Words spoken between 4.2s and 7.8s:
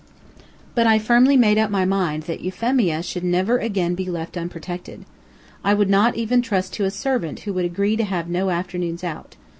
unprotected. I would not even trust to a servant who would